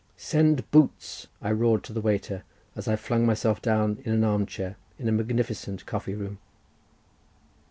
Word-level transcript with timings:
"Send 0.17 0.67
boots!" 0.71 1.27
I 1.43 1.51
roared 1.51 1.83
to 1.83 1.93
the 1.93 2.01
waiter, 2.01 2.43
as 2.75 2.87
I 2.87 2.95
flung 2.95 3.23
myself 3.23 3.61
down 3.61 3.99
in 4.03 4.11
an 4.13 4.23
arm 4.23 4.47
chair 4.47 4.75
in 4.97 5.07
a 5.07 5.11
magnificent 5.11 5.85
coffee 5.85 6.15
room. 6.15 6.39